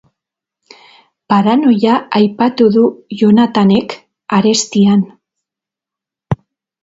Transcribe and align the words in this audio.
Paranoia 1.33 1.97
aipatu 2.19 2.69
du 2.77 2.85
Jonathanek 3.19 3.95
arestian... 4.39 5.03